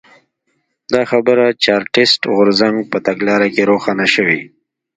دا 0.93 1.01
خبره 1.11 1.43
د 1.49 1.59
چارټېست 1.65 2.21
غورځنګ 2.35 2.77
په 2.91 2.97
تګلاره 3.07 3.47
کې 3.53 3.63
روښانه 3.71 4.07
شوې. 4.15 4.39